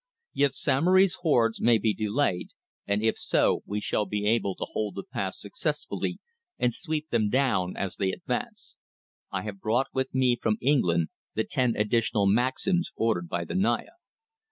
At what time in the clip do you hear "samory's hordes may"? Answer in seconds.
0.55-1.77